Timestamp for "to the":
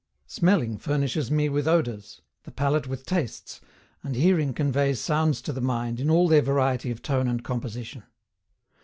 5.43-5.61